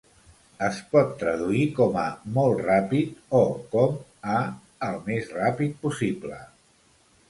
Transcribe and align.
Es 0.67 0.79
pot 0.95 1.11
traduir 1.23 1.65
com 1.81 1.99
a 2.05 2.07
'molt 2.39 2.65
ràpid' 2.69 3.21
o 3.43 3.45
com 3.77 4.03
a 4.41 4.43
'el 4.91 5.01
més 5.09 5.33
ràpid 5.41 5.83
possible'. 5.87 6.47